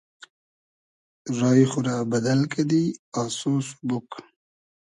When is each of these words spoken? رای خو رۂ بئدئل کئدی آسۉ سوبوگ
رای 1.39 1.61
خو 1.69 1.79
رۂ 1.85 1.95
بئدئل 2.09 2.41
کئدی 2.53 2.83
آسۉ 3.21 3.41
سوبوگ 3.67 4.07